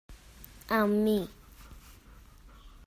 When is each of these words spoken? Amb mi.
Amb 0.77 0.95
mi. 1.03 1.15